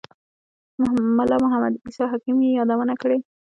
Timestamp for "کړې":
3.01-3.17